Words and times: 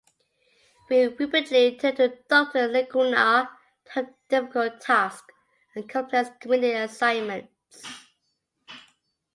We 0.89 1.03
repeatedly 1.05 1.77
turned 1.77 1.97
to 1.97 2.17
Doctor 2.27 2.67
Lecuona 2.67 3.49
to 3.85 3.91
head 3.91 4.15
difficult 4.29 4.81
tasks 4.81 5.31
and 5.75 5.87
complex 5.87 6.31
committee 6.39 6.71
assignments. 6.73 7.51